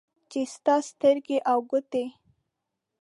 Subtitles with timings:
[0.31, 2.05] چې ستا سترګې او ګوټې